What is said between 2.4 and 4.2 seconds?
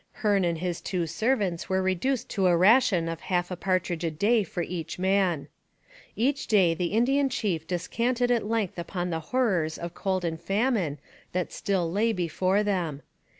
a ration of half a partridge a